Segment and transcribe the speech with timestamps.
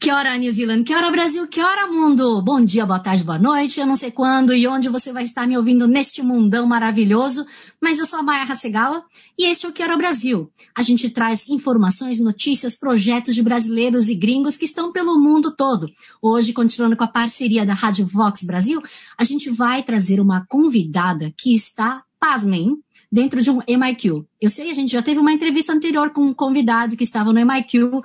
[0.00, 2.40] Que hora New Zealand, que hora Brasil, que hora mundo!
[2.40, 5.46] Bom dia, boa tarde, boa noite, eu não sei quando e onde você vai estar
[5.46, 7.44] me ouvindo neste mundão maravilhoso,
[7.78, 9.04] mas eu sou a Maia Hasegawa
[9.38, 10.50] e este é o Que Hora Brasil.
[10.74, 15.86] A gente traz informações, notícias, projetos de brasileiros e gringos que estão pelo mundo todo.
[16.22, 18.82] Hoje, continuando com a parceria da Rádio Vox Brasil,
[19.18, 22.74] a gente vai trazer uma convidada que está, pasmem,
[23.10, 24.24] dentro de um MIQ.
[24.40, 27.44] Eu sei, a gente já teve uma entrevista anterior com um convidado que estava no
[27.44, 28.02] MIQ,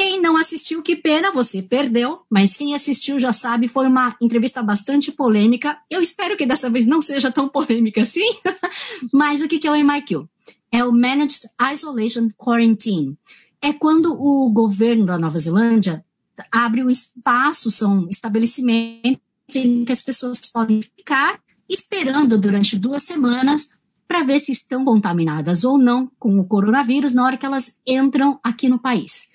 [0.00, 4.62] quem não assistiu, que pena, você perdeu, mas quem assistiu já sabe, foi uma entrevista
[4.62, 5.78] bastante polêmica.
[5.90, 8.24] Eu espero que dessa vez não seja tão polêmica assim.
[9.12, 10.24] mas o que é o MIQ?
[10.72, 11.42] É o Managed
[11.74, 13.14] Isolation Quarantine.
[13.60, 16.02] É quando o governo da Nova Zelândia
[16.50, 19.20] abre um espaço, são estabelecimentos
[19.54, 25.62] em que as pessoas podem ficar esperando durante duas semanas para ver se estão contaminadas
[25.62, 29.28] ou não com o coronavírus na hora que elas entram aqui no país.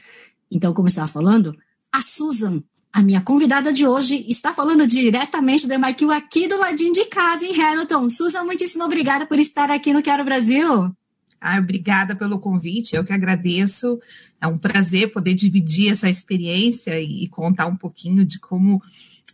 [0.51, 1.55] Então, como eu estava falando,
[1.91, 6.93] a Susan, a minha convidada de hoje, está falando diretamente do MIQ aqui do ladinho
[6.93, 8.09] de casa, em Hamilton.
[8.09, 10.95] Susan, muitíssimo obrigada por estar aqui no Quero Brasil.
[11.39, 13.99] Ah, obrigada pelo convite, eu que agradeço.
[14.41, 18.81] É um prazer poder dividir essa experiência e, contar um pouquinho de como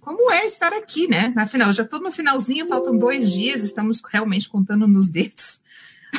[0.01, 1.31] como é estar aqui, né?
[1.37, 5.59] Afinal, eu já estou no finalzinho, faltam dois dias, estamos realmente contando nos dedos.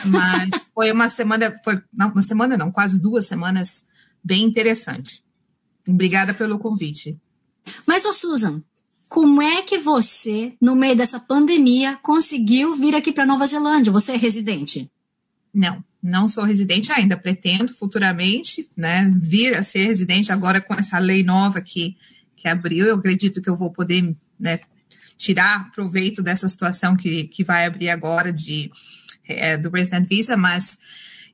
[0.07, 3.85] Mas foi uma semana, foi não, uma semana não, quase duas semanas
[4.23, 5.23] bem interessante.
[5.89, 7.19] Obrigada pelo convite.
[7.87, 8.62] Mas, ô Susan,
[9.09, 13.92] como é que você, no meio dessa pandemia, conseguiu vir aqui para Nova Zelândia?
[13.92, 14.91] Você é residente?
[15.52, 17.17] Não, não sou residente ainda.
[17.17, 21.97] Pretendo futuramente né, vir a ser residente agora com essa lei nova que,
[22.36, 22.86] que abriu.
[22.86, 24.61] Eu acredito que eu vou poder né,
[25.18, 28.70] tirar proveito dessa situação que, que vai abrir agora de,
[29.29, 30.79] é, do Resident Visa, mas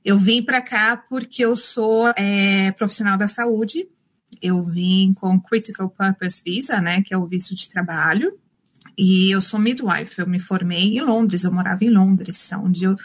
[0.09, 3.87] eu vim para cá porque eu sou é, profissional da saúde.
[4.41, 8.33] Eu vim com Critical Purpose Visa, né, que é o visto de trabalho.
[8.97, 12.97] E eu sou midwife, eu me formei em Londres, eu morava em Londres, onde eu,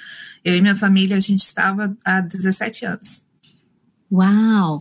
[0.46, 3.26] eu e minha família, a gente estava há 17 anos.
[4.10, 4.80] Uau!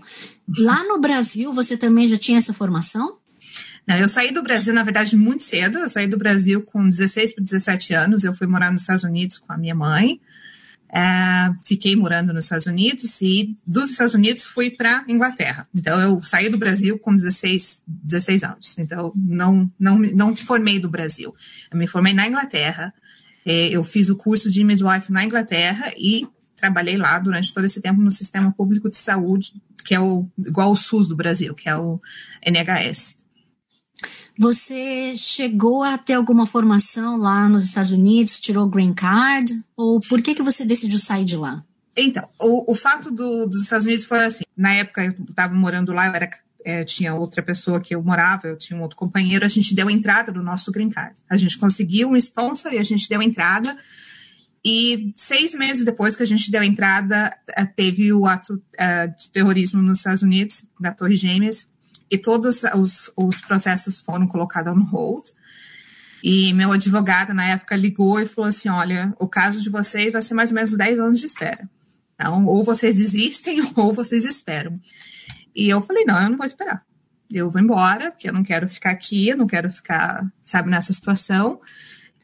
[0.58, 3.18] Lá no Brasil, você também já tinha essa formação?
[3.84, 5.78] Não, eu saí do Brasil, na verdade, muito cedo.
[5.78, 8.22] Eu saí do Brasil com 16 para 17 anos.
[8.22, 10.20] Eu fui morar nos Estados Unidos com a minha mãe.
[10.94, 15.66] É, fiquei morando nos Estados Unidos e dos Estados Unidos fui para Inglaterra.
[15.74, 18.78] Então eu saí do Brasil com 16, 16 anos.
[18.78, 21.34] Então não não não me formei do Brasil.
[21.70, 22.92] Eu me formei na Inglaterra.
[23.46, 27.80] É, eu fiz o curso de midwife na Inglaterra e trabalhei lá durante todo esse
[27.80, 29.54] tempo no sistema público de saúde,
[29.84, 31.98] que é o igual o SUS do Brasil, que é o
[32.44, 33.16] NHS.
[34.42, 39.52] Você chegou a ter alguma formação lá nos Estados Unidos, tirou green card?
[39.76, 41.64] Ou por que, que você decidiu sair de lá?
[41.96, 45.92] Então, o, o fato do, dos Estados Unidos foi assim: na época eu estava morando
[45.92, 46.28] lá, eu era,
[46.64, 49.88] é, tinha outra pessoa que eu morava, eu tinha um outro companheiro, a gente deu
[49.88, 51.14] entrada no nosso green card.
[51.30, 53.78] A gente conseguiu um sponsor e a gente deu entrada.
[54.64, 59.30] E seis meses depois que a gente deu entrada, é, teve o ato é, de
[59.30, 61.68] terrorismo nos Estados Unidos, da Torre Gêmeas,
[62.12, 65.24] e todos os, os processos foram colocados on hold.
[66.22, 70.20] E meu advogado, na época, ligou e falou assim: olha, o caso de vocês vai
[70.20, 71.66] ser mais ou menos 10 anos de espera.
[72.14, 74.78] Então, ou vocês desistem ou vocês esperam.
[75.56, 76.84] E eu falei: não, eu não vou esperar.
[77.30, 80.92] Eu vou embora, porque eu não quero ficar aqui, eu não quero ficar, sabe, nessa
[80.92, 81.62] situação.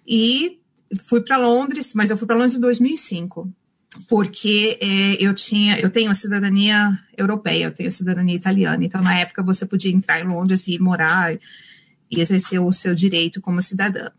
[0.07, 0.61] E
[1.07, 3.51] fui para Londres, mas eu fui para Londres em 2005
[4.07, 9.01] porque é, eu tinha, eu tenho a cidadania europeia, eu tenho a cidadania italiana, então
[9.01, 11.35] na época você podia entrar em Londres e morar
[12.11, 14.11] e exercer o seu direito como cidadã.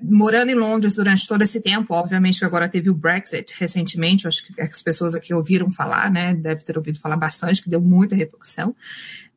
[0.00, 4.44] Morando em Londres durante todo esse tempo, obviamente que agora teve o Brexit recentemente, acho
[4.44, 8.16] que as pessoas aqui ouviram falar, né, deve ter ouvido falar bastante, que deu muita
[8.16, 8.74] repercussão.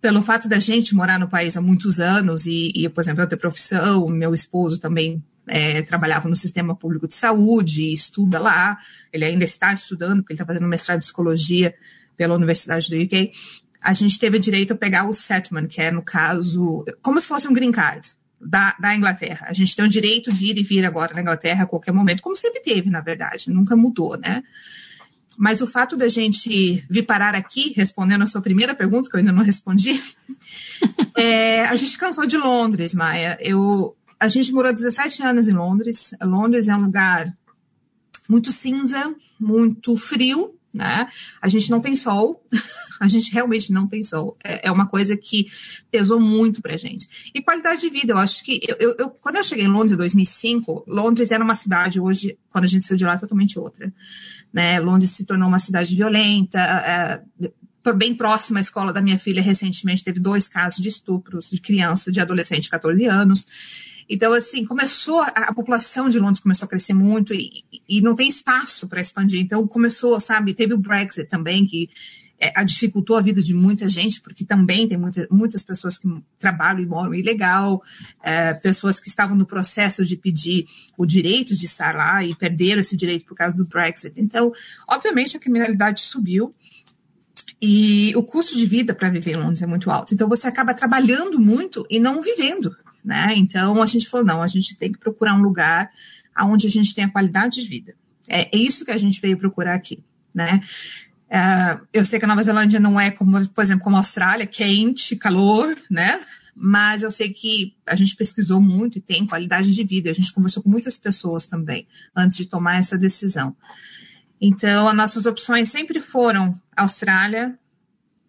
[0.01, 3.27] Pelo fato da gente morar no país há muitos anos e, e por exemplo, eu
[3.27, 8.77] ter profissão, meu esposo também é, trabalhava no sistema público de saúde, estuda lá,
[9.11, 11.75] ele ainda está estudando, porque ele está fazendo mestrado em psicologia
[12.17, 13.31] pela Universidade do UK.
[13.81, 17.47] A gente teve direito a pegar o settlement, que é, no caso, como se fosse
[17.47, 18.07] um green card
[18.41, 19.47] da, da Inglaterra.
[19.47, 22.21] A gente tem o direito de ir e vir agora na Inglaterra a qualquer momento,
[22.21, 24.43] como sempre teve, na verdade, nunca mudou, né?
[25.37, 29.19] mas o fato da gente vir parar aqui, respondendo a sua primeira pergunta, que eu
[29.19, 30.01] ainda não respondi,
[31.15, 33.37] é, a gente cansou de Londres, Maia.
[33.41, 36.15] Eu, a gente morou 17 anos em Londres.
[36.21, 37.31] Londres é um lugar
[38.27, 41.07] muito cinza, muito frio, né?
[41.39, 42.43] A gente não tem sol,
[42.99, 44.35] a gente realmente não tem sol.
[44.43, 45.45] É, é uma coisa que
[45.91, 47.07] pesou muito pra gente.
[47.35, 48.59] E qualidade de vida, eu acho que.
[48.67, 52.65] Eu, eu, quando eu cheguei em Londres em 2005, Londres era uma cidade, hoje, quando
[52.65, 53.93] a gente saiu de lá, é totalmente outra.
[54.51, 54.79] Né?
[54.79, 56.59] Londres se tornou uma cidade violenta.
[56.59, 57.21] É,
[57.93, 62.11] bem próxima à escola da minha filha, recentemente teve dois casos de estupros de criança,
[62.11, 63.45] de adolescente de 14 anos.
[64.09, 68.15] Então, assim, começou, a, a população de Londres começou a crescer muito e, e não
[68.15, 69.41] tem espaço para expandir.
[69.41, 71.89] Então, começou, sabe, teve o Brexit também, que
[72.39, 76.07] é, dificultou a vida de muita gente, porque também tem muita, muitas pessoas que
[76.37, 77.81] trabalham e moram ilegal,
[78.21, 80.65] é, pessoas que estavam no processo de pedir
[80.97, 84.19] o direito de estar lá e perderam esse direito por causa do Brexit.
[84.19, 84.51] Então,
[84.87, 86.53] obviamente, a criminalidade subiu.
[87.61, 90.13] E o custo de vida para viver em Londres é muito alto.
[90.13, 92.75] Então, você acaba trabalhando muito e não vivendo
[93.05, 93.33] né?
[93.35, 95.89] Então a gente falou, não, a gente tem que procurar um lugar
[96.41, 97.95] onde a gente tenha qualidade de vida.
[98.27, 100.03] É, é isso que a gente veio procurar aqui,
[100.33, 100.61] né?
[101.29, 104.45] É, eu sei que a Nova Zelândia não é como, por exemplo, como a Austrália,
[104.45, 106.19] quente, calor, né?
[106.55, 110.09] Mas eu sei que a gente pesquisou muito e tem qualidade de vida.
[110.09, 111.85] A gente conversou com muitas pessoas também
[112.15, 113.55] antes de tomar essa decisão.
[114.39, 117.57] Então, as nossas opções sempre foram Austrália,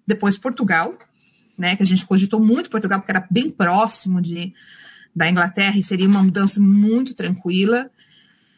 [0.07, 0.97] depois Portugal,
[1.57, 1.77] né?
[1.77, 4.53] Que a gente cogitou muito Portugal, porque era bem próximo de,
[5.15, 7.91] da Inglaterra e seria uma mudança muito tranquila.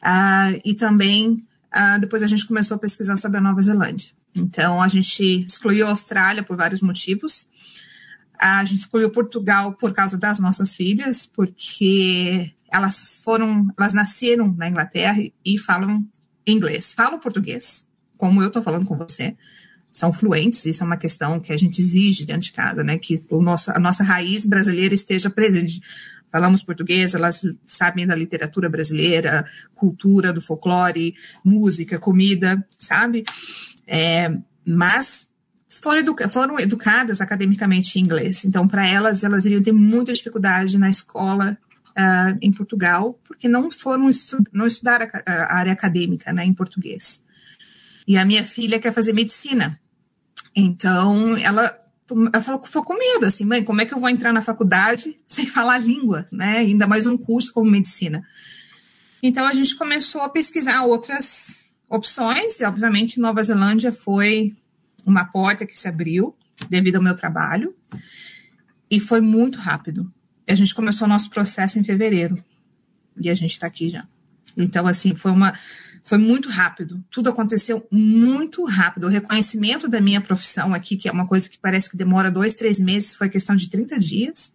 [0.02, 4.12] Uh, e também uh, depois a gente começou a pesquisar sobre a Nova Zelândia.
[4.34, 7.46] Então a gente excluiu a Austrália por vários motivos.
[8.38, 14.68] A gente excluiu Portugal por causa das nossas filhas, porque elas foram, elas nasceram na
[14.68, 16.06] Inglaterra e falam
[16.46, 17.86] inglês, falam português,
[18.16, 19.36] como eu estou falando com você,
[19.98, 22.98] são fluentes, isso é uma questão que a gente exige dentro de casa, né?
[22.98, 25.80] Que o nosso, a nossa raiz brasileira esteja presente.
[26.30, 33.24] Falamos português, elas sabem da literatura brasileira, cultura, do folclore, música, comida, sabe?
[33.88, 34.32] É,
[34.64, 35.28] mas
[35.82, 38.44] foram, educa foram educadas academicamente em inglês.
[38.44, 41.58] Então, para elas, elas iriam ter muita dificuldade na escola
[41.88, 46.54] uh, em Portugal, porque não foram estu não estudar a, a área acadêmica né, em
[46.54, 47.20] português.
[48.06, 49.78] E a minha filha quer fazer medicina.
[50.60, 51.78] Então, ela,
[52.10, 55.16] ela falou, ficou com medo, assim, mãe, como é que eu vou entrar na faculdade
[55.28, 56.58] sem falar a língua, né?
[56.58, 58.26] Ainda mais um curso como medicina.
[59.22, 64.56] Então, a gente começou a pesquisar outras opções, e obviamente Nova Zelândia foi
[65.06, 66.36] uma porta que se abriu
[66.68, 67.72] devido ao meu trabalho,
[68.90, 70.12] e foi muito rápido.
[70.48, 72.42] A gente começou o nosso processo em fevereiro,
[73.16, 74.04] e a gente está aqui já.
[74.56, 75.56] Então, assim, foi uma
[76.08, 79.04] foi muito rápido, tudo aconteceu muito rápido.
[79.04, 82.54] O reconhecimento da minha profissão aqui, que é uma coisa que parece que demora dois,
[82.54, 84.54] três meses, foi questão de 30 dias.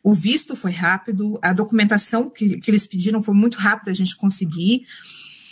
[0.00, 4.14] O visto foi rápido, a documentação que, que eles pediram foi muito rápido a gente
[4.14, 4.86] conseguir.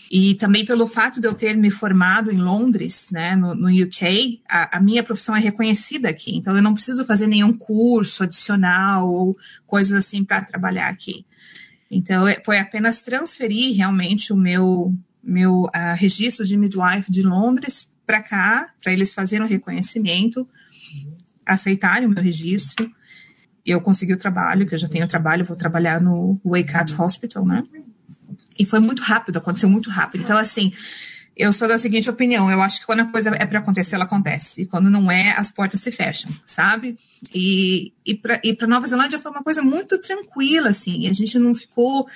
[0.08, 4.40] E também pelo fato de eu ter me formado em Londres, né, no, no UK,
[4.48, 6.36] a, a, minha profissão é reconhecida aqui.
[6.36, 11.26] Então, eu não preciso fazer nenhum curso adicional ou coisas assim para trabalhar aqui.
[11.94, 17.86] Então, é, foi apenas transferir realmente o meu, meu uh, registro de midwife de Londres
[18.06, 20.48] para cá, para eles fazerem o reconhecimento,
[21.44, 22.90] aceitarem o meu registro.
[23.64, 27.62] Eu consegui o trabalho, que eu já tenho trabalho, vou trabalhar no Wakehat Hospital, né?
[28.58, 30.22] E foi muito rápido, aconteceu muito rápido.
[30.22, 30.72] Então, assim,
[31.36, 34.04] eu sou da seguinte opinião: eu acho que quando a coisa é para acontecer, ela
[34.04, 34.62] acontece.
[34.62, 36.98] E quando não é, as portas se fecham, sabe?
[37.34, 41.08] E, e para Nova Zelândia foi uma coisa muito tranquila, assim.
[41.08, 42.06] A gente não ficou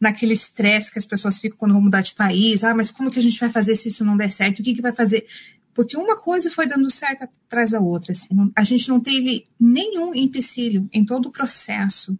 [0.00, 2.62] naquele estresse que as pessoas ficam quando vão mudar de país.
[2.62, 4.60] Ah, mas como que a gente vai fazer se isso não der certo?
[4.60, 5.26] O que, que vai fazer?
[5.74, 8.12] Porque uma coisa foi dando certo atrás da outra.
[8.12, 8.28] Assim.
[8.56, 12.18] A gente não teve nenhum empecilho em todo o processo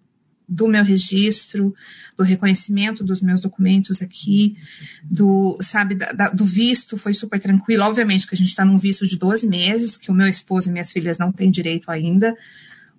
[0.48, 1.74] do meu registro,
[2.16, 4.56] do reconhecimento dos meus documentos aqui,
[5.02, 7.84] do, sabe, da, da, do visto foi super tranquilo.
[7.84, 10.72] Obviamente que a gente está num visto de 12 meses, que o meu esposo e
[10.72, 12.36] minhas filhas não têm direito ainda,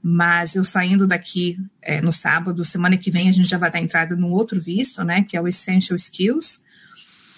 [0.02, 3.82] mas eu saindo daqui é, no sábado, semana que vem, a gente já vai dar
[3.82, 6.62] entrada num outro visto, né, que é o Essential Skills,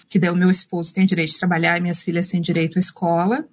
[0.10, 2.80] que daí o meu esposo tem direito de trabalhar e minhas filhas têm direito à
[2.80, 3.48] escola.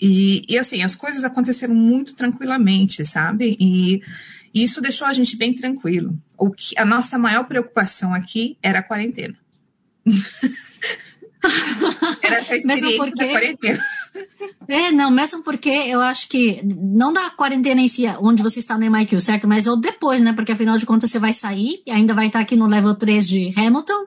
[0.00, 3.56] E, e assim, as coisas aconteceram muito tranquilamente, sabe?
[3.60, 4.02] E
[4.52, 6.18] e isso deixou a gente bem tranquilo.
[6.36, 9.38] O que, a nossa maior preocupação aqui era a quarentena.
[12.22, 13.24] era essa experiência porque...
[13.24, 13.84] da quarentena.
[14.68, 18.76] É, não, mesmo porque eu acho que não da quarentena em si, onde você está
[18.76, 19.46] no MIQ, certo?
[19.46, 20.32] Mas é o depois, né?
[20.32, 23.28] Porque afinal de contas você vai sair e ainda vai estar aqui no level 3
[23.28, 24.06] de Hamilton.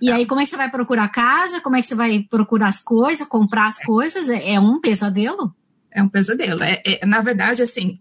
[0.00, 1.60] E aí, como é que você vai procurar casa?
[1.60, 4.28] Como é que você vai procurar as coisas, comprar as coisas?
[4.28, 5.54] É, é um pesadelo?
[5.92, 6.62] É um pesadelo.
[6.62, 8.00] É, é, na verdade, assim,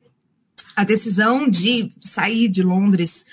[0.75, 3.25] a decisão de sair de Londres,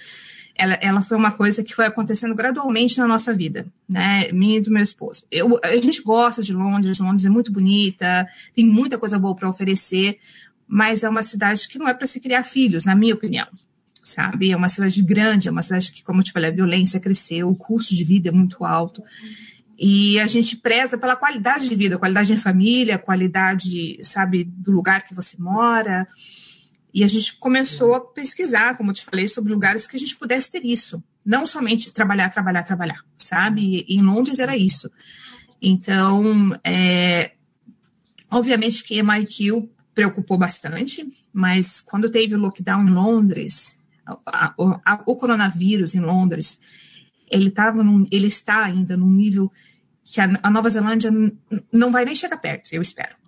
[0.55, 4.31] ela, ela foi uma coisa que foi acontecendo gradualmente na nossa vida, né?
[4.33, 5.25] Minha e do meu esposo.
[5.31, 9.49] Eu, a gente gosta de Londres, Londres é muito bonita, tem muita coisa boa para
[9.49, 10.19] oferecer,
[10.69, 13.47] mas é uma cidade que não é para se criar filhos, na minha opinião
[14.03, 14.51] sabe?
[14.51, 17.49] É uma cidade grande, é uma cidade que, como eu te falei, a violência cresceu,
[17.49, 19.03] o custo de vida é muito alto.
[19.79, 25.05] E a gente preza pela qualidade de vida, qualidade de família, qualidade, sabe, do lugar
[25.05, 26.07] que você mora.
[26.95, 30.17] E a gente começou a pesquisar, como eu te falei, sobre lugares que a gente
[30.17, 31.03] pudesse ter isso.
[31.25, 33.85] Não somente trabalhar, trabalhar, trabalhar, sabe?
[33.89, 34.91] E em Londres era isso.
[35.61, 37.33] Então, é,
[38.31, 43.77] obviamente que MIQ preocupou bastante, mas quando teve o lockdown em Londres,
[44.27, 46.59] a, a, o coronavírus em Londres,
[47.31, 49.51] ele, tava num, ele está ainda num nível
[50.05, 51.11] que a, a Nova Zelândia
[51.73, 53.22] não vai nem chegar perto, eu espero.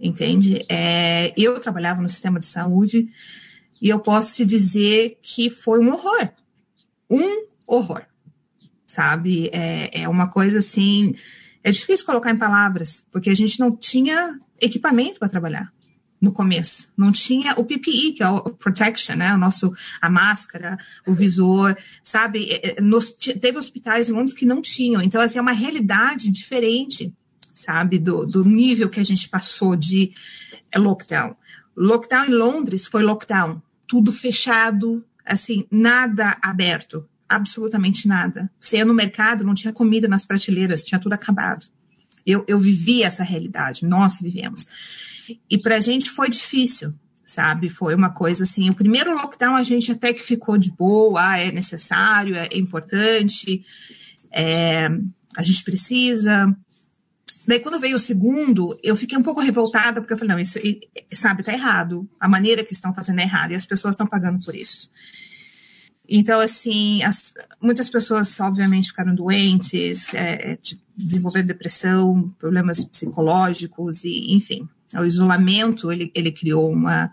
[0.00, 0.64] Entende?
[0.68, 3.08] É, eu trabalhava no sistema de saúde
[3.80, 6.30] e eu posso te dizer que foi um horror.
[7.10, 8.06] Um horror.
[8.86, 9.50] Sabe?
[9.52, 11.14] É, é uma coisa assim.
[11.62, 15.70] É difícil colocar em palavras, porque a gente não tinha equipamento para trabalhar
[16.20, 16.90] no começo.
[16.96, 19.34] Não tinha o PPE, que é o protection, né?
[19.34, 22.50] O nosso, a máscara, o visor, sabe?
[22.50, 25.00] É, é, nos, teve hospitais em Londres que não tinham.
[25.02, 27.12] Então, assim, é uma realidade diferente,
[27.60, 27.98] sabe?
[27.98, 30.12] Do, do nível que a gente passou de
[30.72, 31.36] é, lockdown.
[31.76, 33.62] Lockdown em Londres foi lockdown.
[33.86, 37.08] Tudo fechado, assim, nada aberto.
[37.28, 38.50] Absolutamente nada.
[38.58, 41.66] Você ia no mercado, não tinha comida nas prateleiras, tinha tudo acabado.
[42.26, 44.66] Eu, eu vivi essa realidade, nós vivemos.
[45.48, 46.92] E para a gente foi difícil,
[47.24, 47.68] sabe?
[47.68, 48.68] Foi uma coisa assim.
[48.68, 53.64] O primeiro lockdown a gente até que ficou de boa, é necessário, é importante,
[54.32, 54.88] é,
[55.36, 56.54] a gente precisa.
[57.50, 60.60] Daí, quando veio o segundo, eu fiquei um pouco revoltada, porque eu falei, não, isso,
[61.12, 62.08] sabe, tá errado.
[62.20, 64.88] A maneira que estão fazendo é errada, e as pessoas estão pagando por isso.
[66.08, 70.60] Então, assim, as, muitas pessoas, obviamente, ficaram doentes, é,
[70.96, 77.10] desenvolveram depressão, problemas psicológicos, e, enfim, o isolamento, ele, ele criou uma,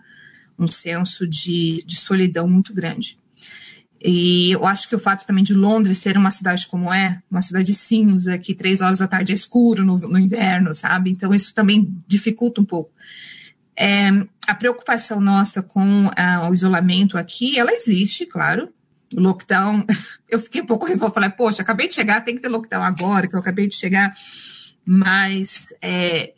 [0.56, 3.18] um senso de, de solidão muito grande.
[4.00, 7.40] E eu acho que o fato também de Londres ser uma cidade como é, uma
[7.40, 11.10] cidade cinza, que três horas da tarde é escuro no, no inverno, sabe?
[11.10, 12.92] Então isso também dificulta um pouco.
[13.76, 14.08] É,
[14.46, 18.68] a preocupação nossa com ah, o isolamento aqui, ela existe, claro.
[19.14, 19.84] O lockdown,
[20.28, 23.26] eu fiquei um pouco revoltada, falei, poxa, acabei de chegar, tem que ter lockdown agora,
[23.26, 24.14] que eu acabei de chegar.
[24.84, 26.34] Mas é,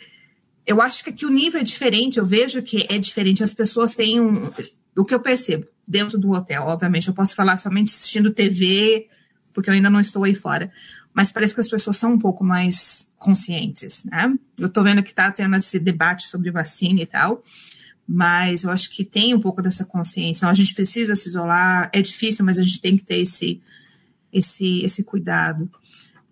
[0.67, 3.43] eu acho que aqui o nível é diferente, eu vejo que é diferente.
[3.43, 4.51] As pessoas têm um.
[4.97, 9.09] O que eu percebo dentro do hotel, obviamente, eu posso falar somente assistindo TV,
[9.53, 10.71] porque eu ainda não estou aí fora.
[11.13, 14.33] Mas parece que as pessoas são um pouco mais conscientes, né?
[14.57, 17.43] Eu estou vendo que está tendo esse debate sobre vacina e tal,
[18.07, 20.43] mas eu acho que tem um pouco dessa consciência.
[20.43, 23.61] Então, a gente precisa se isolar, é difícil, mas a gente tem que ter esse,
[24.33, 25.69] esse, esse cuidado.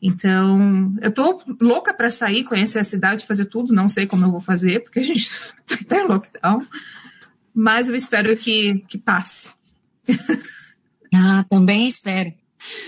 [0.00, 3.74] Então, eu tô louca para sair, conhecer a cidade, fazer tudo.
[3.74, 5.28] Não sei como eu vou fazer, porque a gente
[5.88, 6.60] tá em lockdown.
[7.60, 9.48] Mas eu espero que, que passe.
[11.12, 12.32] ah, também espero.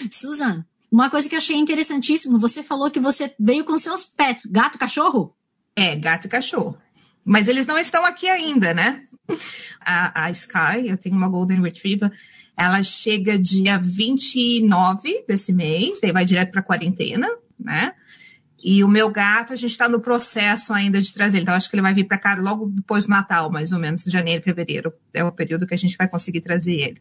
[0.08, 4.44] Susan, uma coisa que eu achei interessantíssimo, você falou que você veio com seus pets,
[4.46, 5.34] gato, cachorro?
[5.74, 6.78] É, gato e cachorro.
[7.24, 9.02] Mas eles não estão aqui ainda, né?
[9.80, 12.12] A, a Sky, eu tenho uma Golden Retriever,
[12.56, 17.92] ela chega dia 29 desse mês, daí vai direto para quarentena, né?
[18.62, 21.40] E o meu gato, a gente está no processo ainda de trazer.
[21.40, 24.02] Então, acho que ele vai vir para cá logo depois do Natal, mais ou menos,
[24.05, 24.93] janeiro, fevereiro.
[25.14, 27.00] É o período que a gente vai conseguir trazer ele.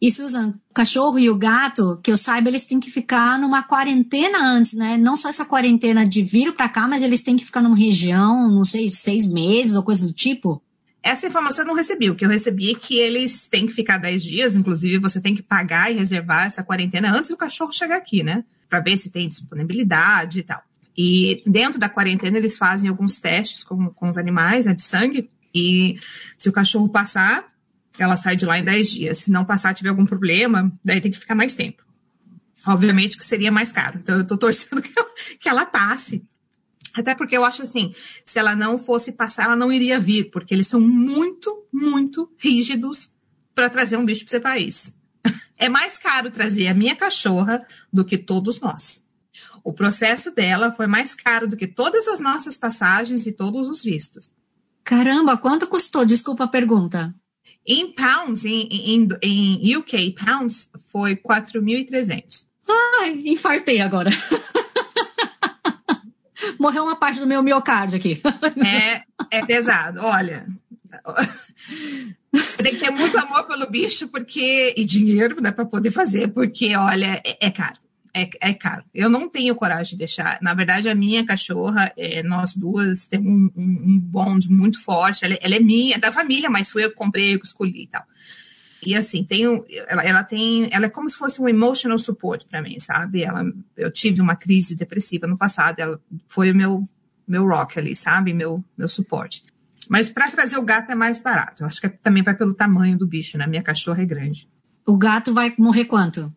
[0.00, 3.62] E, Susan, o cachorro e o gato, que eu saiba, eles têm que ficar numa
[3.62, 4.96] quarentena antes, né?
[4.96, 8.50] Não só essa quarentena de vir para cá, mas eles têm que ficar numa região,
[8.50, 10.60] não sei, seis meses ou coisa do tipo.
[11.02, 12.10] Essa informação eu não recebi.
[12.10, 15.34] O que eu recebi é que eles têm que ficar 10 dias, inclusive você tem
[15.34, 18.44] que pagar e reservar essa quarentena antes do cachorro chegar aqui, né?
[18.68, 20.62] Para ver se tem disponibilidade e tal.
[20.96, 25.30] E dentro da quarentena eles fazem alguns testes com, com os animais, né, de sangue.
[25.54, 25.98] E
[26.36, 27.52] se o cachorro passar,
[27.98, 29.18] ela sai de lá em 10 dias.
[29.18, 31.82] Se não passar, tiver algum problema, daí tem que ficar mais tempo.
[32.66, 33.98] Obviamente que seria mais caro.
[34.02, 35.08] Então eu tô torcendo que ela,
[35.40, 36.24] que ela passe
[36.94, 37.94] até porque eu acho assim,
[38.24, 43.10] se ela não fosse passar, ela não iria vir, porque eles são muito, muito rígidos
[43.54, 44.94] para trazer um bicho para seu país.
[45.54, 49.00] É mais caro trazer a minha cachorra do que todos nós.
[49.64, 53.82] O processo dela foi mais caro do que todas as nossas passagens e todos os
[53.82, 54.30] vistos.
[54.82, 56.04] Caramba, quanto custou?
[56.04, 57.14] Desculpa a pergunta.
[57.64, 62.44] Em pounds, em, em, em UK pounds, foi 4.300.
[63.00, 64.10] Ai, infartei agora.
[66.58, 68.20] Morreu uma parte do meu miocárdio aqui.
[68.64, 70.00] É, é pesado.
[70.00, 70.46] Olha,
[72.62, 76.76] tem que ter muito amor pelo bicho porque e dinheiro, né, para poder fazer, porque
[76.76, 77.78] olha, é, é caro.
[78.14, 78.84] É, é, caro.
[78.94, 80.38] Eu não tenho coragem de deixar.
[80.42, 85.24] Na verdade, a minha cachorra, é, nós duas temos um, um, um bond muito forte.
[85.24, 87.84] Ela, ela, é minha, é da família, mas foi eu que comprei, eu que escolhi
[87.84, 88.04] e tal.
[88.84, 92.60] E assim, tenho, ela, ela tem, ela é como se fosse um emotional support para
[92.60, 93.22] mim, sabe?
[93.22, 93.44] Ela,
[93.76, 96.86] eu tive uma crise depressiva no passado, ela foi o meu
[97.26, 98.34] meu rock ali, sabe?
[98.34, 99.44] Meu meu suporte.
[99.88, 101.62] Mas para trazer o gato é mais barato.
[101.62, 103.46] Eu acho que também vai pelo tamanho do bicho, né?
[103.46, 104.48] Minha cachorra é grande.
[104.86, 106.34] O gato vai morrer quanto?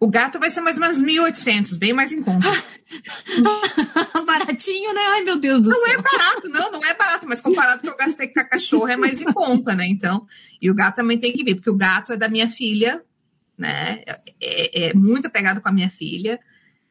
[0.00, 2.46] O gato vai ser mais ou menos 1.800, bem mais em conta.
[4.26, 5.00] Baratinho, né?
[5.10, 5.92] Ai, meu Deus do não céu.
[5.92, 8.40] Não é barato, não, não é barato, mas comparado com o que eu gastei com
[8.40, 9.86] a cachorra, é mais em conta, né?
[9.86, 10.26] Então,
[10.60, 13.02] e o gato também tem que vir, porque o gato é da minha filha,
[13.56, 14.02] né?
[14.40, 16.40] É, é muito apegado com a minha filha,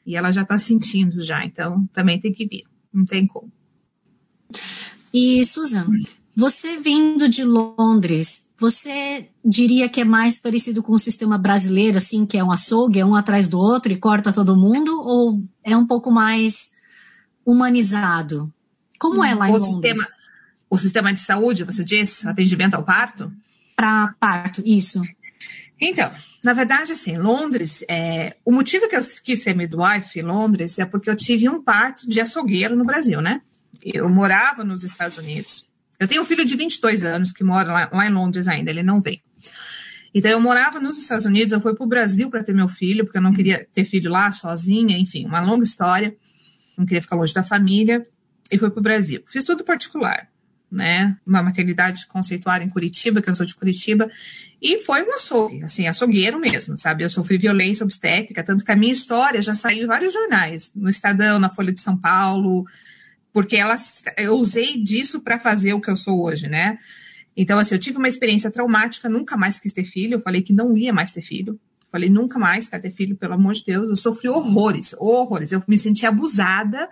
[0.05, 3.51] e ela já tá sentindo já, então também tem que vir, não tem como.
[5.13, 5.87] E, Susan,
[6.35, 12.25] você vindo de Londres, você diria que é mais parecido com o sistema brasileiro, assim,
[12.25, 15.75] que é um açougue, é um atrás do outro e corta todo mundo, ou é
[15.75, 16.71] um pouco mais
[17.45, 18.49] humanizado?
[18.97, 19.99] Como é lá o em Londres?
[19.99, 20.17] Sistema,
[20.69, 23.29] o sistema de saúde, você diz, atendimento ao parto?
[23.75, 25.01] Para parto, isso.
[25.77, 26.09] Então,
[26.41, 30.85] na verdade, assim, Londres, é, o motivo que eu quis ser midwife em Londres é
[30.85, 33.41] porque eu tive um parto de açougueiro no Brasil, né?
[33.83, 35.65] Eu morava nos Estados Unidos
[35.99, 38.83] eu tenho um filho de 22 anos que mora lá, lá em Londres ainda, ele
[38.83, 39.21] não vem.
[40.13, 43.03] Então, eu morava nos Estados Unidos, eu fui para o Brasil para ter meu filho,
[43.03, 46.15] porque eu não queria ter filho lá sozinha, enfim, uma longa história.
[46.77, 48.05] Não queria ficar longe da família.
[48.51, 49.23] E fui para o Brasil.
[49.25, 50.29] Fiz tudo particular,
[50.71, 51.17] né?
[51.25, 54.11] Uma maternidade conceituada em Curitiba, que eu sou de Curitiba.
[54.61, 57.03] E foi um açougue, assim, açougueiro mesmo, sabe?
[57.03, 60.71] Eu sofri violência obstétrica, tanto que a minha história já saiu em vários jornais.
[60.75, 62.65] No Estadão, na Folha de São Paulo,
[63.33, 66.77] porque elas, eu usei disso para fazer o que eu sou hoje, né?
[67.35, 70.53] Então, assim, eu tive uma experiência traumática, nunca mais quis ter filho, eu falei que
[70.53, 71.59] não ia mais ter filho.
[71.91, 73.87] Falei, nunca mais quero ter filho, pelo amor de Deus.
[73.87, 75.51] Eu sofri horrores, horrores.
[75.51, 76.89] Eu me senti abusada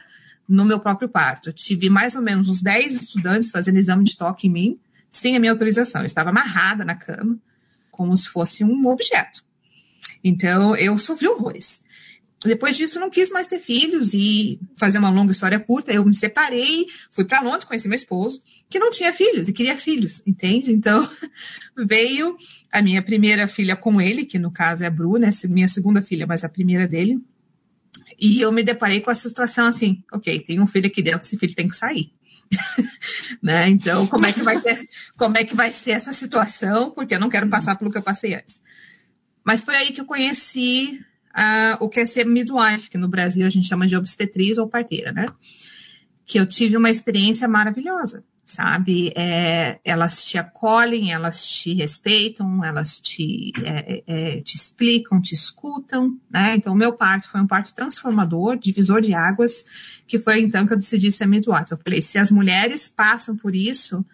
[0.47, 1.49] no meu próprio parto.
[1.49, 5.35] Eu tive mais ou menos uns 10 estudantes fazendo exame de toque em mim, sem
[5.35, 6.01] a minha autorização.
[6.01, 7.39] Eu estava amarrada na cama,
[7.89, 9.43] como se fosse um objeto.
[10.23, 11.81] Então, eu sofri horrores.
[12.43, 15.93] Depois disso, não quis mais ter filhos e fazer uma longa história curta.
[15.93, 19.77] Eu me separei, fui para Londres, conheci meu esposo, que não tinha filhos e queria
[19.77, 20.73] filhos, entende?
[20.73, 21.07] Então,
[21.77, 22.35] veio
[22.71, 25.31] a minha primeira filha com ele, que no caso é a Bruna, né?
[25.49, 27.19] minha segunda filha, mas a primeira dele.
[28.19, 31.37] E eu me deparei com essa situação assim: ok, tem um filho aqui dentro, esse
[31.37, 32.11] filho tem que sair.
[33.41, 33.69] né?
[33.69, 34.79] Então, como é que vai ser,
[35.15, 36.89] como é que vai ser essa situação?
[36.89, 38.61] Porque eu não quero passar pelo que eu passei antes.
[39.43, 40.99] Mas foi aí que eu conheci
[41.37, 44.67] uh, o que é ser midwife, que no Brasil a gente chama de obstetriz ou
[44.67, 45.27] parteira, né?
[46.25, 49.11] Que eu tive uma experiência maravilhosa, sabe?
[49.15, 56.17] É, elas te acolhem, elas te respeitam, elas te, é, é, te explicam, te escutam,
[56.29, 56.55] né?
[56.55, 59.65] Então, o meu parto foi um parto transformador, divisor de águas,
[60.07, 61.71] que foi então que eu decidi ser midwife.
[61.71, 64.05] Eu falei, se as mulheres passam por isso,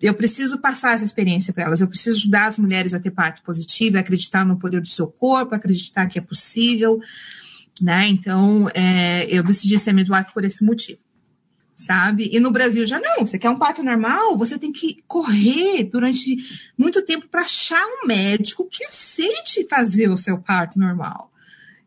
[0.00, 3.42] eu preciso passar essa experiência para elas, eu preciso ajudar as mulheres a ter parte
[3.42, 7.00] positiva, acreditar no poder do seu corpo, acreditar que é possível,
[7.80, 8.06] né?
[8.08, 11.00] Então, é, eu decidi ser midwife por esse motivo,
[11.74, 12.28] sabe?
[12.32, 16.36] E no Brasil já não, você quer um parto normal, você tem que correr durante
[16.76, 21.32] muito tempo para achar um médico que aceite fazer o seu parto normal.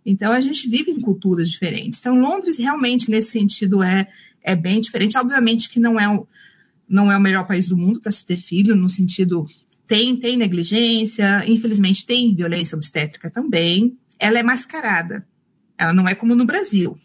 [0.06, 2.00] Então, a gente vive em culturas diferentes.
[2.00, 4.08] Então, Londres realmente, nesse sentido, é,
[4.42, 5.18] é bem diferente.
[5.18, 6.26] Obviamente que não é um
[6.90, 9.48] não é o melhor país do mundo para se ter filho, no sentido
[9.88, 13.98] tem, tem negligência, infelizmente tem violência obstétrica também.
[14.20, 15.26] Ela é mascarada.
[15.78, 16.98] Ela não é como no Brasil.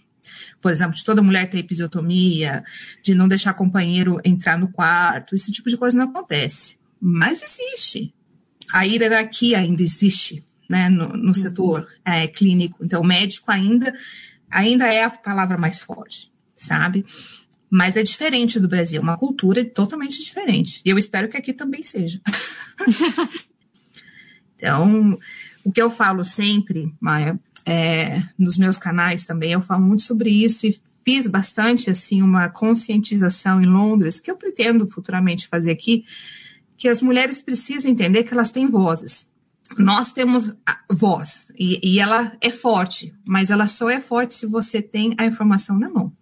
[0.60, 2.64] Por exemplo, de toda mulher ter episiotomia,
[3.02, 6.76] de não deixar companheiro entrar no quarto, esse tipo de coisa não acontece.
[7.00, 8.14] Mas existe.
[8.72, 11.34] A hierarquia ainda existe né, no, no uhum.
[11.34, 12.84] setor é, clínico.
[12.84, 13.94] Então, o médico ainda,
[14.50, 17.04] ainda é a palavra mais forte, sabe?
[17.76, 20.80] Mas é diferente do Brasil, uma cultura totalmente diferente.
[20.84, 22.20] E eu espero que aqui também seja.
[24.56, 25.18] então,
[25.64, 30.30] o que eu falo sempre, Maia, é, nos meus canais também, eu falo muito sobre
[30.30, 36.04] isso e fiz bastante assim uma conscientização em Londres, que eu pretendo futuramente fazer aqui,
[36.76, 39.28] que as mulheres precisam entender que elas têm vozes.
[39.76, 40.54] Nós temos
[40.88, 45.26] voz e, e ela é forte, mas ela só é forte se você tem a
[45.26, 46.12] informação na mão.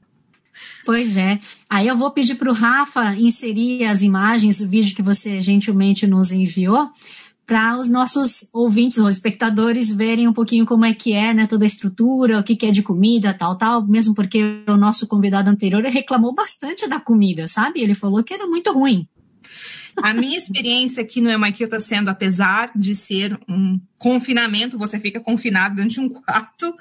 [0.85, 1.39] Pois é.
[1.69, 6.07] Aí eu vou pedir para o Rafa inserir as imagens, o vídeo que você gentilmente
[6.07, 6.91] nos enviou,
[7.47, 11.65] para os nossos ouvintes ou espectadores verem um pouquinho como é que é, né, toda
[11.65, 15.51] a estrutura, o que, que é de comida, tal, tal, mesmo porque o nosso convidado
[15.51, 17.81] anterior reclamou bastante da comida, sabe?
[17.81, 19.07] Ele falou que era muito ruim.
[19.97, 25.21] A minha experiência aqui no MIQ está sendo, apesar de ser um confinamento, você fica
[25.21, 26.75] confinado dentro de um quarto,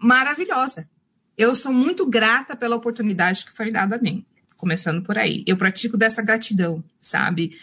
[0.00, 0.88] maravilhosa.
[1.36, 4.24] Eu sou muito grata pela oportunidade que foi dada a mim,
[4.56, 5.42] começando por aí.
[5.46, 7.56] Eu pratico dessa gratidão, sabe?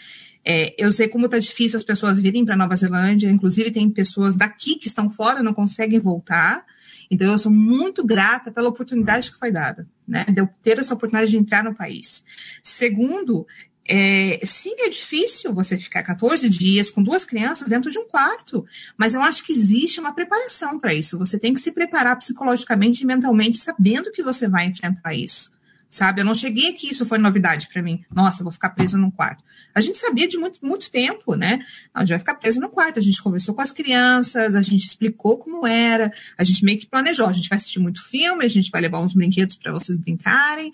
[0.44, 4.34] É, eu sei como está difícil as pessoas virem para Nova Zelândia, inclusive tem pessoas
[4.34, 6.64] daqui que estão fora não conseguem voltar.
[7.10, 10.24] Então eu sou muito grata pela oportunidade que foi dada, né?
[10.24, 12.24] De eu ter essa oportunidade de entrar no país.
[12.62, 13.46] Segundo,
[13.92, 18.64] é, sim, é difícil você ficar 14 dias com duas crianças dentro de um quarto,
[18.96, 21.18] mas eu acho que existe uma preparação para isso.
[21.18, 25.50] Você tem que se preparar psicologicamente e mentalmente, sabendo que você vai enfrentar isso.
[25.88, 28.04] Sabe, eu não cheguei aqui, isso foi novidade para mim.
[28.14, 29.42] Nossa, vou ficar presa num quarto.
[29.74, 31.58] A gente sabia de muito, muito tempo, né?
[31.92, 33.00] A gente vai ficar presa no quarto.
[33.00, 36.86] A gente conversou com as crianças, a gente explicou como era, a gente meio que
[36.86, 37.26] planejou.
[37.26, 40.70] A gente vai assistir muito filme, a gente vai levar uns brinquedos para vocês brincarem,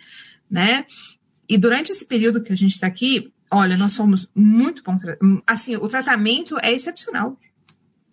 [0.50, 0.84] né?
[1.48, 4.96] E durante esse período que a gente está aqui, olha, nós fomos muito bom.
[5.46, 7.38] Assim, o tratamento é excepcional.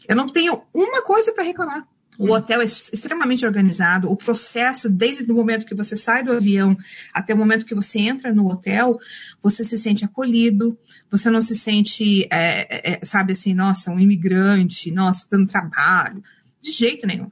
[0.08, 1.88] Eu não tenho uma coisa para reclamar.
[2.17, 4.12] O hotel é extremamente organizado.
[4.12, 6.78] O processo, desde o momento que você sai do avião
[7.12, 9.00] até o momento que você entra no hotel,
[9.41, 10.78] você se sente acolhido.
[11.10, 16.24] Você não se sente, é, é, é sabe assim, nossa, um imigrante, nossa, dando trabalho.
[16.62, 17.28] De jeito nenhum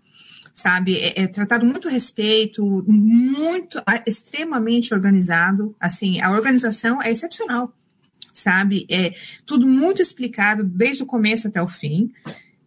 [0.61, 0.97] sabe?
[0.97, 5.75] É, é, tratado muito respeito, muito, extremamente organizado.
[5.79, 7.73] Assim, a organização é excepcional,
[8.31, 8.85] sabe?
[8.89, 9.13] É
[9.45, 12.11] tudo muito explicado desde o começo até o fim.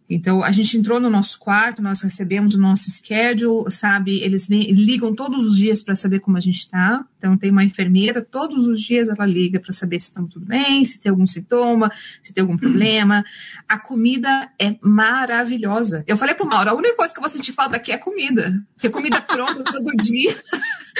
[0.09, 4.19] Então, a gente entrou no nosso quarto, nós recebemos o nosso schedule, sabe?
[4.19, 7.03] Eles vem, ligam todos os dias para saber como a gente está.
[7.17, 10.85] Então, tem uma enfermeira, todos os dias ela liga para saber se estamos tudo bem,
[10.85, 11.91] se tem algum sintoma,
[12.21, 13.25] se tem algum problema.
[13.67, 16.03] A comida é maravilhosa.
[16.05, 17.97] Eu falei para o Mauro, a única coisa que eu vou sentir falta aqui é
[17.97, 18.63] comida.
[18.75, 20.35] Porque comida pronta todo dia.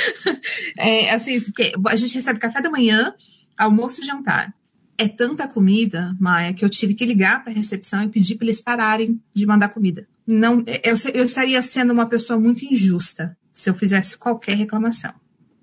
[0.79, 1.39] é, assim,
[1.87, 3.13] a gente recebe café da manhã,
[3.55, 4.51] almoço e jantar
[4.97, 8.45] é tanta comida, Maia, que eu tive que ligar para a recepção e pedir para
[8.45, 10.07] eles pararem de mandar comida.
[10.25, 15.13] Não, eu, eu estaria sendo uma pessoa muito injusta se eu fizesse qualquer reclamação.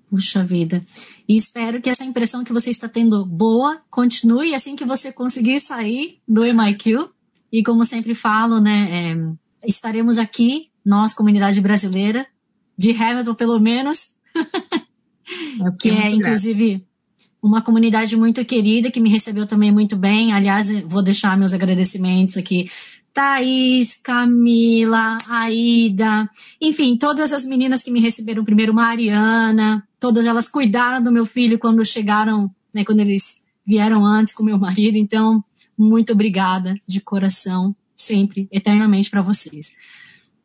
[0.09, 0.85] Puxa vida.
[1.27, 5.59] E espero que essa impressão que você está tendo boa continue assim que você conseguir
[5.59, 7.09] sair do MIQ.
[7.51, 12.25] E como sempre falo, né, é, estaremos aqui, nós, comunidade brasileira,
[12.77, 14.15] de Hamilton pelo menos,
[15.79, 16.85] que é inclusive
[17.43, 20.31] uma comunidade muito querida que me recebeu também muito bem.
[20.31, 22.71] Aliás, vou deixar meus agradecimentos aqui.
[23.13, 26.27] Thaís, Camila, Aida,
[26.59, 31.59] enfim, todas as meninas que me receberam primeiro, Mariana, todas elas cuidaram do meu filho
[31.59, 34.97] quando chegaram, né, quando eles vieram antes com meu marido.
[34.97, 35.43] Então,
[35.77, 39.73] muito obrigada de coração, sempre, eternamente para vocês.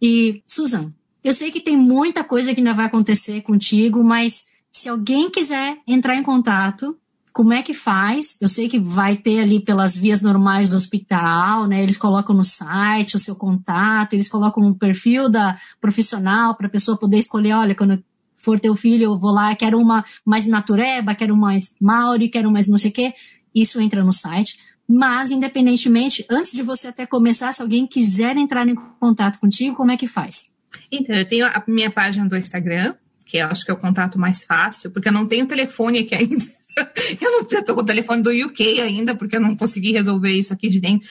[0.03, 4.89] E, Susan, eu sei que tem muita coisa que ainda vai acontecer contigo, mas se
[4.89, 6.97] alguém quiser entrar em contato,
[7.33, 8.37] como é que faz?
[8.41, 11.83] Eu sei que vai ter ali pelas vias normais do hospital, né?
[11.83, 16.71] Eles colocam no site o seu contato, eles colocam um perfil da profissional para a
[16.71, 18.03] pessoa poder escolher, olha, quando
[18.35, 22.67] for teu filho, eu vou lá, quero uma mais natureba, quero mais mauri, quero mais
[22.67, 23.15] não sei o quê.
[23.55, 24.59] Isso entra no site.
[24.89, 29.91] Mas, independentemente, antes de você até começar, se alguém quiser entrar em contato contigo, como
[29.91, 30.53] é que faz?
[30.91, 32.95] Então, eu tenho a minha página do Instagram,
[33.29, 36.45] que acho que é o contato mais fácil, porque eu não tenho telefone aqui ainda.
[37.21, 40.53] eu não estou com o telefone do UK ainda, porque eu não consegui resolver isso
[40.55, 41.07] aqui de dentro.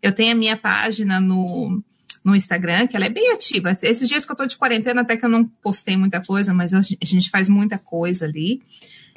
[0.00, 1.82] Eu tenho a minha página no,
[2.22, 3.76] no Instagram, que ela é bem ativa.
[3.82, 6.72] Esses dias que eu estou de quarentena, até que eu não postei muita coisa, mas
[6.72, 8.62] a gente faz muita coisa ali.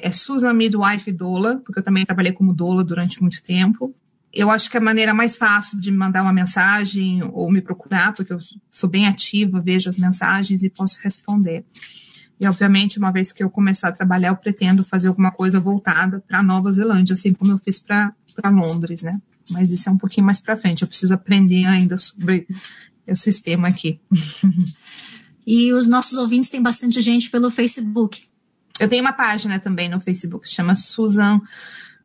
[0.00, 3.94] É Susan Midwife Dola, porque eu também trabalhei como doula durante muito tempo.
[4.32, 8.12] Eu acho que a maneira mais fácil de me mandar uma mensagem ou me procurar,
[8.12, 8.38] porque eu
[8.72, 11.64] sou bem ativa, vejo as mensagens e posso responder.
[12.40, 16.24] E, obviamente, uma vez que eu começar a trabalhar, eu pretendo fazer alguma coisa voltada
[16.26, 18.14] para Nova Zelândia, assim como eu fiz para
[18.50, 19.20] Londres, né?
[19.50, 20.80] Mas isso é um pouquinho mais para frente.
[20.80, 22.46] Eu preciso aprender ainda sobre
[23.06, 24.00] o sistema aqui.
[25.46, 28.22] E os nossos ouvintes têm bastante gente pelo Facebook.
[28.78, 31.40] Eu tenho uma página também no Facebook, chama Susan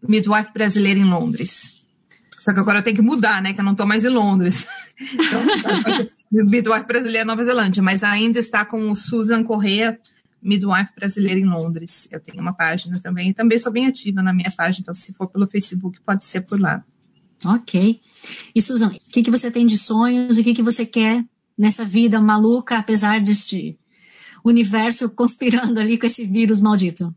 [0.01, 1.73] Midwife Brasileira em Londres.
[2.39, 3.53] Só que agora eu tenho que mudar, né?
[3.53, 4.65] Que eu não estou mais em Londres.
[6.31, 9.99] Então, Midwife Brasileira Nova Zelândia, mas ainda está com o Susan Correia
[10.47, 12.07] midwife brasileira em Londres.
[12.11, 15.27] Eu tenho uma página também, também sou bem ativa na minha página, então se for
[15.27, 16.83] pelo Facebook, pode ser por lá.
[17.45, 17.99] Ok.
[18.53, 20.37] E Susan, o que, que você tem de sonhos?
[20.37, 21.23] O que, que você quer
[21.57, 23.77] nessa vida maluca, apesar deste
[24.43, 27.13] universo conspirando ali com esse vírus maldito?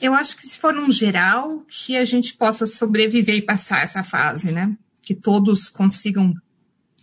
[0.00, 4.02] Eu acho que se for num geral, que a gente possa sobreviver e passar essa
[4.02, 4.76] fase, né?
[5.10, 6.32] que todos consigam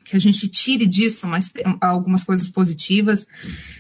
[0.08, 3.28] que a gente tire disso mais, algumas coisas positivas,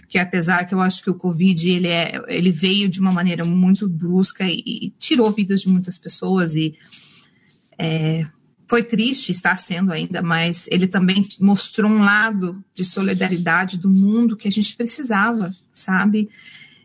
[0.09, 3.45] que apesar que eu acho que o Covid ele, é, ele veio de uma maneira
[3.45, 6.75] muito brusca e, e tirou vidas de muitas pessoas e
[7.79, 8.27] é,
[8.67, 14.35] foi triste, está sendo ainda, mas ele também mostrou um lado de solidariedade do mundo
[14.35, 16.29] que a gente precisava, sabe?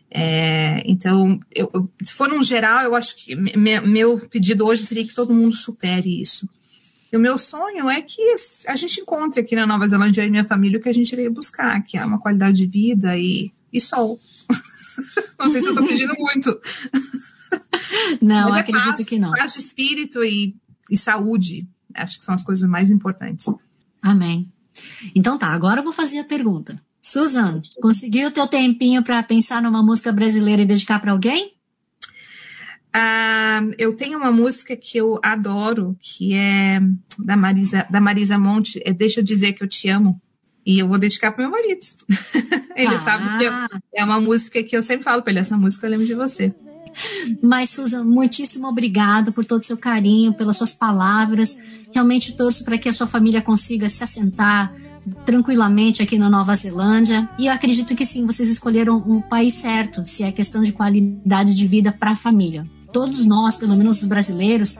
[0.09, 5.05] É, então, eu, se for num geral, eu acho que me, meu pedido hoje seria
[5.05, 6.47] que todo mundo supere isso.
[7.13, 8.35] E o meu sonho é que
[8.67, 11.31] a gente encontre aqui na Nova Zelândia e minha família o que a gente veio
[11.31, 14.19] buscar, que é uma qualidade de vida e, e sol.
[15.37, 16.59] não sei se eu estou pedindo muito.
[18.19, 19.31] Não, Mas é acredito paz, que não.
[19.31, 20.55] Paz de espírito e,
[20.89, 21.67] e saúde.
[21.93, 23.45] Acho que são as coisas mais importantes.
[24.01, 24.51] Amém.
[25.13, 26.81] Então tá, agora eu vou fazer a pergunta.
[26.99, 31.53] Susan, conseguiu o teu tempinho para pensar numa música brasileira e dedicar para alguém?
[32.95, 36.79] Uh, eu tenho uma música que eu adoro, que é
[37.17, 40.21] da Marisa, da Marisa Monte, é Deixa eu dizer que eu te amo.
[40.65, 41.81] E eu vou dedicar para meu marido.
[42.75, 42.99] ele ah.
[42.99, 43.53] sabe que eu,
[43.95, 46.53] é uma música que eu sempre falo para ele: essa música eu lembro de você.
[47.41, 51.57] Mas, Susan, muitíssimo obrigada por todo o seu carinho, pelas suas palavras.
[51.91, 54.73] Realmente torço para que a sua família consiga se assentar,
[55.25, 57.27] tranquilamente aqui na Nova Zelândia.
[57.39, 61.55] E eu acredito que sim, vocês escolheram um país certo, se é questão de qualidade
[61.55, 62.65] de vida para a família.
[62.93, 64.77] Todos nós, pelo menos os brasileiros,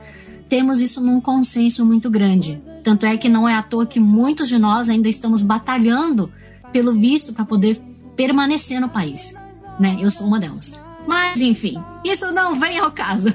[0.48, 2.62] temos isso num consenso muito grande.
[2.82, 6.30] Tanto é que não é à toa que muitos de nós ainda estamos batalhando
[6.72, 7.76] pelo visto para poder
[8.16, 9.34] permanecer no país.
[9.78, 9.96] Né?
[10.00, 10.78] Eu sou uma delas.
[11.06, 11.74] Mas, enfim,
[12.04, 13.28] isso não vem ao caso.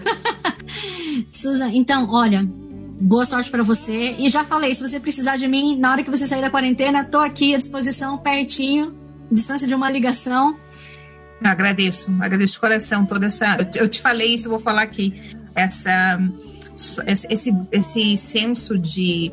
[1.30, 2.48] Susan, então, olha,
[3.00, 4.16] boa sorte para você.
[4.18, 7.04] E já falei, se você precisar de mim, na hora que você sair da quarentena,
[7.04, 8.96] tô aqui à disposição, pertinho,
[9.32, 10.56] distância de uma ligação.
[11.44, 13.58] Agradeço, agradeço de coração toda essa.
[13.76, 15.38] Eu te falei isso, eu vou falar aqui.
[15.56, 16.20] Essa,
[17.08, 19.32] esse, esse senso de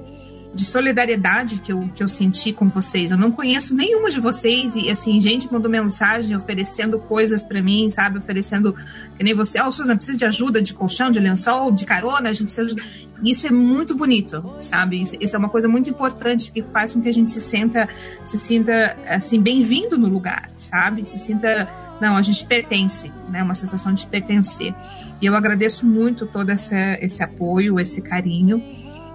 [0.57, 3.11] de solidariedade que eu, que eu senti com vocês.
[3.11, 7.91] Eu não conheço nenhuma de vocês e, assim, gente mandou mensagem oferecendo coisas para mim,
[7.91, 8.19] sabe?
[8.19, 8.75] Oferecendo,
[9.17, 12.31] que nem você, ó, oh, Susan, precisa de ajuda de colchão, de lençol, de carona,
[12.31, 13.07] a gente precisa de ajuda.
[13.23, 15.01] Isso é muito bonito, sabe?
[15.01, 17.87] Isso, isso, é uma coisa muito importante que faz com que a gente se sinta,
[18.25, 21.05] se sinta, assim, bem-vindo no lugar, sabe?
[21.05, 21.69] Se sinta,
[22.01, 23.43] não, a gente pertence, né?
[23.43, 24.75] Uma sensação de pertencer.
[25.21, 28.63] E eu agradeço muito todo essa, esse apoio, esse carinho.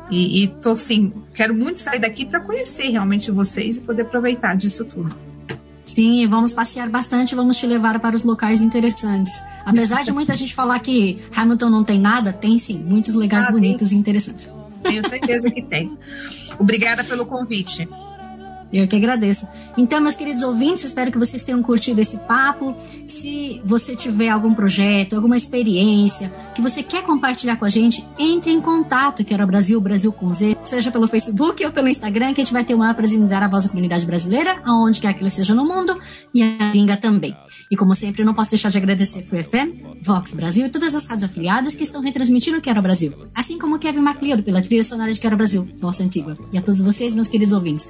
[0.09, 4.55] E, e tô assim, quero muito sair daqui para conhecer realmente vocês e poder aproveitar
[4.55, 5.15] disso tudo.
[5.83, 9.41] Sim, vamos passear bastante, vamos te levar para os locais interessantes.
[9.65, 13.51] Apesar de muita gente falar que Hamilton não tem nada, tem sim, muitos lugares ah,
[13.51, 14.51] bonitos e interessantes.
[14.83, 15.97] Tenho certeza que tem.
[16.59, 17.87] Obrigada pelo convite.
[18.71, 19.47] Eu que agradeço.
[19.77, 22.75] Então, meus queridos ouvintes, espero que vocês tenham curtido esse papo.
[23.05, 28.51] Se você tiver algum projeto, alguma experiência que você quer compartilhar com a gente, entre
[28.51, 32.33] em contato, que era o Brasil, Brasil com Z, seja pelo Facebook ou pelo Instagram,
[32.33, 34.99] que a gente vai ter uma prazer em dar a voz à comunidade brasileira, aonde
[34.99, 35.97] quer que ela seja no mundo,
[36.33, 37.35] e a gringa também.
[37.69, 40.93] E como sempre, eu não posso deixar de agradecer Free FM, Vox Brasil e todas
[40.93, 45.11] as rádios afiliadas que estão retransmitindo Quero Brasil, assim como Kevin MacLeod pela trilha sonora
[45.11, 46.37] de Quero Brasil, nossa antiga.
[46.51, 47.89] E a todos vocês, meus queridos ouvintes,